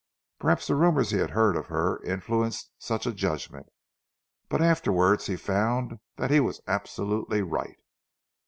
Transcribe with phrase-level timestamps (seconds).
[0.39, 3.67] Perhaps the rumours he had heard of her influenced such a judgment;
[4.49, 7.77] but afterwards he found that he was absolutely right.